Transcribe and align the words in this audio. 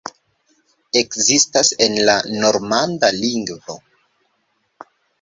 Ekzistas 1.01 1.71
en 1.87 1.99
la 2.09 2.17
normanda 2.39 3.13
lingvo. 3.21 3.81